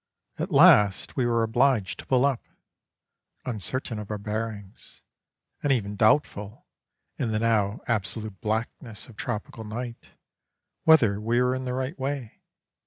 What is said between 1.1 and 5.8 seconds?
we were obliged to pull up, uncertain of our bearings, and